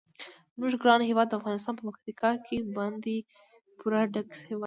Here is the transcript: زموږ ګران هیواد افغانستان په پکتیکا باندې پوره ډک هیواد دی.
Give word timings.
زموږ 0.53 0.73
ګران 0.83 1.01
هیواد 1.09 1.37
افغانستان 1.39 1.73
په 1.77 1.83
پکتیکا 1.87 2.29
باندې 2.77 3.15
پوره 3.79 4.01
ډک 4.13 4.27
هیواد 4.47 4.51
دی. 4.53 4.57